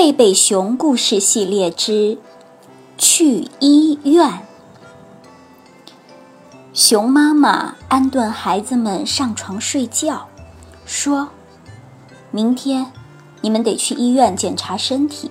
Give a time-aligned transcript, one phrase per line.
[0.00, 2.16] 贝贝熊故事系列之
[2.96, 4.46] 去医院。
[6.72, 10.26] 熊妈妈安顿孩子们上床睡觉，
[10.86, 11.28] 说
[12.32, 12.90] ：“明天
[13.42, 15.30] 你们得去医院检查身体。”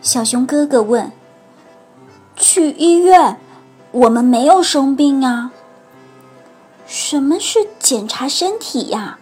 [0.00, 1.10] 小熊哥哥问
[2.36, 3.40] ：“去医院？
[3.90, 5.50] 我们没有生病啊。”
[6.86, 9.18] 什么是检查身体呀？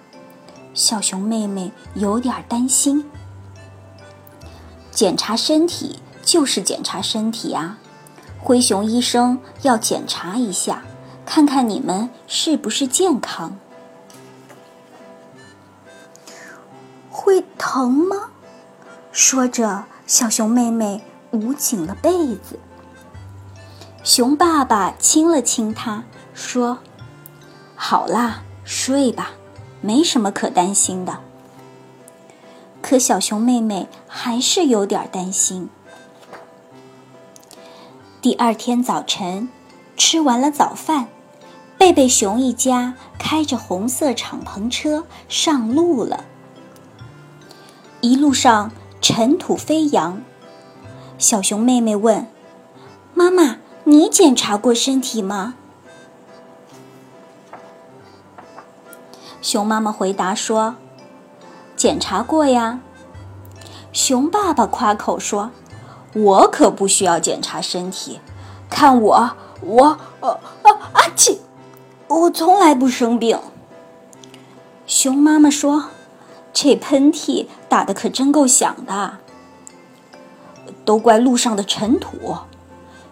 [0.74, 3.10] 小熊妹妹有点担心。
[4.94, 7.78] 检查身体就是检查身体啊，
[8.40, 10.84] 灰熊医生要检查一下，
[11.26, 13.58] 看看你们是不是健康。
[17.10, 18.30] 会疼吗？
[19.10, 21.02] 说着，小熊妹妹
[21.32, 22.60] 捂紧了被子。
[24.02, 26.04] 熊爸爸亲了亲她，
[26.34, 26.78] 说
[27.74, 29.30] ：“好啦，睡吧，
[29.80, 31.20] 没什么可担心的。”
[32.84, 35.70] 可小熊妹妹还是有点担心。
[38.20, 39.48] 第二天早晨，
[39.96, 41.08] 吃完了早饭，
[41.78, 46.24] 贝贝熊一家开着红色敞篷车上路了。
[48.02, 50.20] 一路上尘土飞扬，
[51.16, 52.26] 小熊妹妹问
[53.14, 55.54] ：“妈妈，你检查过身体吗？”
[59.40, 60.76] 熊妈妈回答说。
[61.84, 62.80] 检查过呀，
[63.92, 65.50] 熊爸爸夸口说
[66.16, 68.20] ：“我可不需要检查身体，
[68.70, 70.30] 看我，我，呃，
[70.62, 71.40] 啊，阿嚏，
[72.08, 73.38] 我从来不生病。”
[74.88, 75.90] 熊妈妈说
[76.54, 79.18] ：“这喷嚏打的可真够响的，
[80.86, 82.38] 都怪路上的尘土。”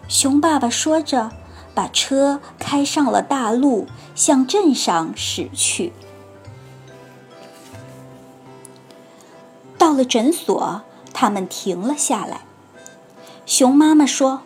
[0.09, 1.29] 熊爸爸说着，
[1.75, 5.93] 把车开上了大路，向镇上驶去。
[9.93, 10.81] 到了诊所，
[11.13, 12.41] 他们停了下来。
[13.45, 14.41] 熊妈妈说：“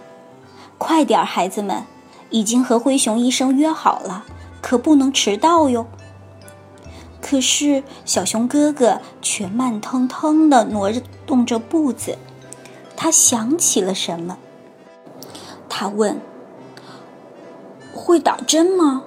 [0.77, 1.85] 快点，孩子们，
[2.31, 4.25] 已经和灰熊医生约好了，
[4.61, 5.87] 可不能迟到哟。”
[7.23, 10.91] 可是小熊哥哥却慢腾腾地挪
[11.25, 12.17] 动着步子。
[12.97, 14.37] 他想起了什么，
[15.69, 16.19] 他问
[17.95, 19.03] ：“会打针吗？”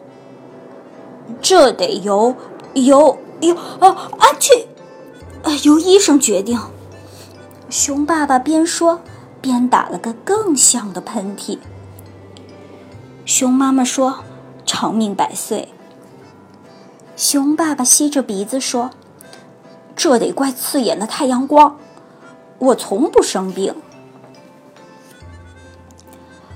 [1.43, 2.35] 这得由
[2.73, 4.67] 由由啊啊去！
[5.65, 6.59] 由医生决定。
[7.69, 9.01] 熊爸爸边说
[9.41, 11.59] 边打了个更响的喷嚏。
[13.25, 14.25] 熊妈妈说
[14.67, 15.69] ：“长命百岁。”
[17.17, 18.91] 熊爸爸吸着鼻子说
[19.95, 21.77] ：“这得怪刺眼的太阳光，
[22.59, 23.75] 我从不生病。”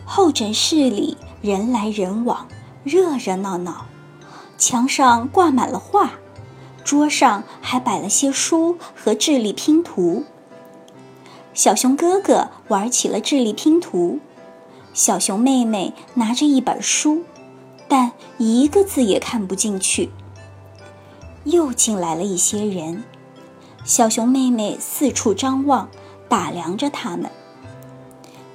[0.05, 2.49] 候诊室里人来人往，
[2.83, 3.87] 热热闹闹，
[4.57, 6.13] 墙上挂满了画。
[6.85, 10.25] 桌上还摆了些书和智力拼图。
[11.55, 14.19] 小熊哥哥玩起了智力拼图，
[14.93, 17.23] 小熊妹妹拿着一本书，
[17.89, 20.11] 但一个字也看不进去。
[21.45, 23.05] 又进来了一些人，
[23.85, 25.89] 小熊妹妹四处张望，
[26.29, 27.31] 打量着他们。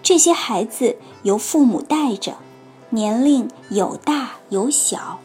[0.04, 2.38] 这些孩子由父母带着，
[2.90, 5.20] 年龄有大有小。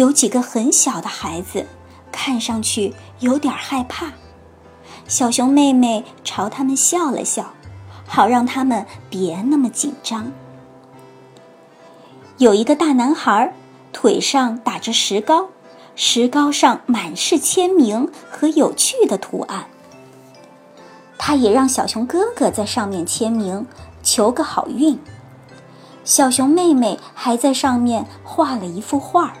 [0.00, 1.66] 有几个很小的孩子，
[2.10, 4.12] 看上去有点害怕。
[5.06, 7.52] 小熊妹妹朝他们笑了笑，
[8.06, 10.32] 好让他们别那么紧张。
[12.38, 13.52] 有一个大男孩，
[13.92, 15.50] 腿上打着石膏，
[15.94, 19.66] 石膏上满是签名和有趣的图案。
[21.18, 23.66] 他也让小熊哥哥在上面签名，
[24.02, 24.98] 求个好运。
[26.06, 29.34] 小熊妹妹还在上面画了一幅画。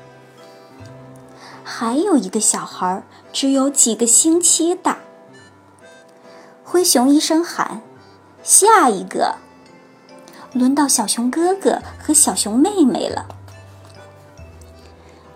[1.72, 4.98] 还有一个小孩，只有几个星期大。
[6.64, 7.80] 灰熊医生喊
[8.42, 9.36] ：“下一个，
[10.52, 13.24] 轮到小熊哥哥和小熊妹妹了。”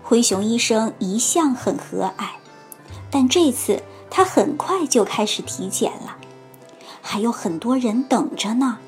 [0.03, 2.25] 灰熊医生一向很和蔼，
[3.09, 3.81] 但这次
[4.11, 6.17] 他很快就开始体检了，
[7.01, 8.79] 还有很多人等着呢，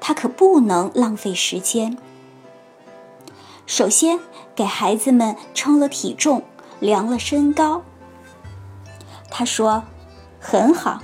[0.00, 1.98] 他可不能浪费时间。
[3.66, 4.18] 首先
[4.56, 6.42] 给孩子们称了体重。
[6.84, 7.82] 量了身高，
[9.30, 9.84] 他说
[10.38, 11.00] ：“很好，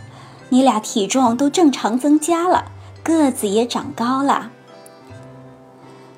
[0.50, 2.70] 你俩体重都正常增加了，
[3.02, 4.50] 个子也长高了。”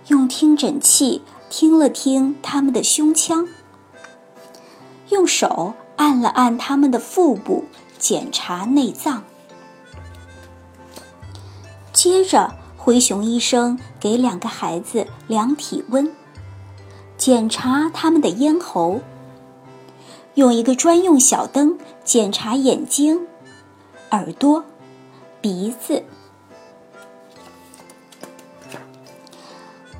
[0.08, 3.46] 用听诊器听了听他们的胸腔，
[5.10, 7.66] 用手按了按他们的腹部，
[8.00, 9.22] 检查内脏。
[11.92, 16.12] 接着，灰熊医生给两个孩子量体温，
[17.16, 19.00] 检查他们的咽喉。
[20.34, 23.26] 用一个专用小灯检查眼睛、
[24.10, 24.64] 耳朵、
[25.40, 26.02] 鼻子。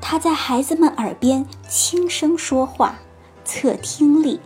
[0.00, 2.98] 他在孩子们耳边轻声说话，
[3.44, 4.40] 测听力。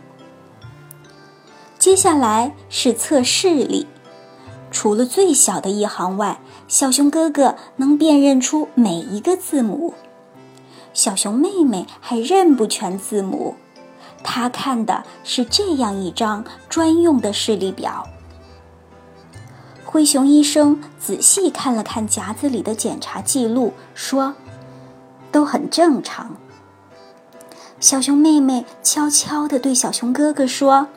[1.77, 3.87] 接下来是测视力，
[4.71, 9.93] 除了最小的一行外，小熊哥哥能辨认出每一个字母。
[10.93, 13.55] 小熊妹妹还认不全字母，
[14.29, 18.05] 他看的是这样一张专用的视力表。
[19.85, 24.35] 灰熊医生仔细看了看夹子里的检查记录，说
[25.31, 26.35] ：“都很正常。”
[27.79, 30.89] 小熊妹妹悄悄地对小熊哥哥说：“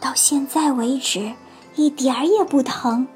[0.00, 1.34] 到现在为止，
[1.74, 3.06] 一点儿也不疼。”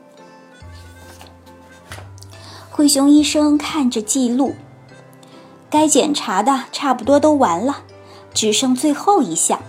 [2.71, 4.55] 灰熊医生看着记录。
[5.71, 7.85] 该检查的差不多都完了，
[8.41, 9.61] 只剩最后一项，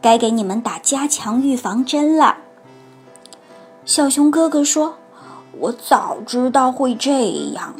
[0.00, 2.36] 该给你们打加强预防针了。
[3.84, 4.94] 小熊哥哥说
[5.58, 7.74] ：“我早知道会这样。”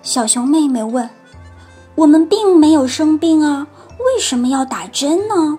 [0.00, 1.10] 小熊妹妹问
[1.96, 3.66] ：“我们并没有生病啊，
[3.98, 5.58] 为什么要打针呢？”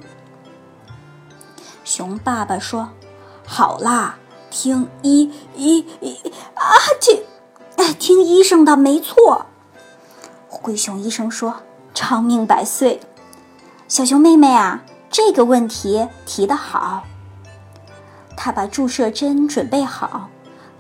[1.86, 2.90] 熊爸爸说
[3.46, 4.18] ：“好啦，
[4.50, 6.18] 听医医医
[6.56, 6.66] 啊，
[7.00, 7.22] 听，
[8.00, 9.46] 听医生的，没错。”
[10.50, 11.58] 灰熊医生说
[11.94, 13.00] ：“长命百岁，
[13.88, 17.04] 小熊妹妹啊，这个问题提得好。”
[18.36, 20.30] 他把注射针准备好，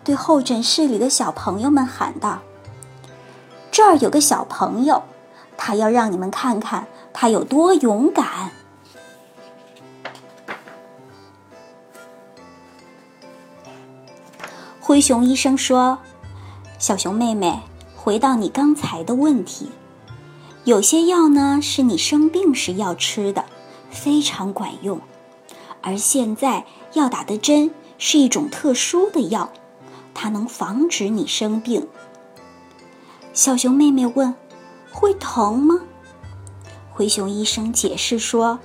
[0.04, 2.40] 对候诊室里的小朋友们喊道
[3.72, 5.04] ：“这儿有个小朋友，
[5.56, 8.52] 他要让你们看看他有多勇敢。”
[14.82, 16.00] 灰熊医生说
[16.80, 17.62] ：“小熊妹妹。”
[17.96, 19.72] 回到你刚才的问题，
[20.66, 23.44] 有些药呢是你生病时要吃的，
[23.90, 25.00] 非常管用；
[25.82, 29.52] 而现在要打的针是一种特殊的药，
[30.14, 31.88] 它能防止你生病。
[33.34, 34.34] 小熊妹妹问
[34.90, 35.82] ：“会疼吗？”
[36.94, 38.60] 灰熊医生解释说：“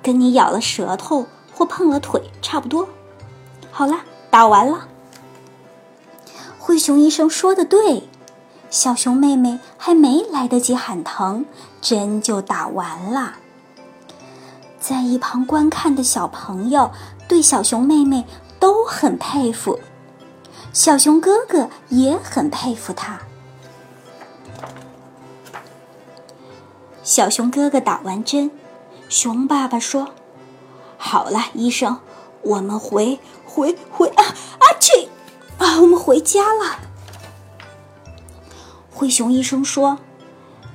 [0.00, 2.88] 跟你咬了舌头或碰了腿差不多。”
[3.72, 4.86] 好了，打完了。
[6.60, 8.04] 灰熊医生说的对。
[8.70, 11.44] 小熊妹妹还没来得及喊疼，
[11.80, 13.36] 针就打完了。
[14.78, 16.90] 在一旁观看的小朋友
[17.26, 18.24] 对小熊妹妹
[18.60, 19.80] 都很佩服，
[20.72, 23.20] 小熊哥哥也很佩服她。
[27.02, 28.50] 小熊哥哥打完针，
[29.08, 30.10] 熊爸爸说
[30.98, 31.98] ：“好了，医生，
[32.42, 35.08] 我们回回回啊啊去
[35.56, 36.80] 啊，我们回家了。”
[38.98, 40.00] 灰熊医生说：“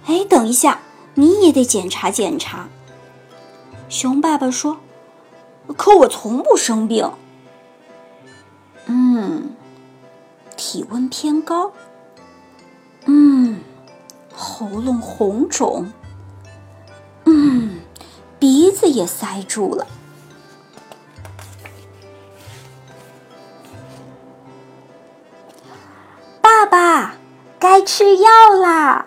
[0.08, 0.80] 哎，等一下，
[1.16, 2.70] 你也得检查检查。”
[3.90, 4.78] 熊爸爸说
[5.76, 7.12] ：“可我从不生病。”
[8.88, 9.54] 嗯，
[10.56, 11.74] 体温偏高。
[13.08, 13.60] 嗯，
[14.34, 15.92] 喉咙红肿。
[17.26, 17.82] 嗯，
[18.40, 19.86] 鼻子也塞住了。
[26.40, 27.16] 爸爸。
[27.64, 28.30] 该吃药
[28.62, 29.06] 啦！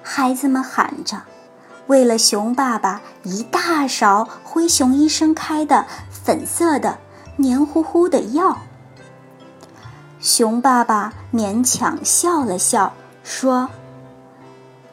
[0.00, 1.22] 孩子们喊着，
[1.88, 6.98] 喂了熊爸爸一大勺灰熊医生开的粉色的
[7.34, 8.58] 黏糊糊的药。
[10.20, 12.92] 熊爸爸勉强笑了笑，
[13.24, 13.68] 说：“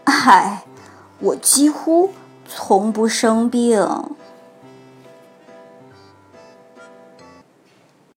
[0.06, 0.63] 哎，
[1.20, 2.10] 我几乎
[2.48, 3.80] 从不生病。”